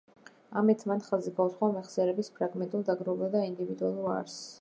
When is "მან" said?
0.91-1.03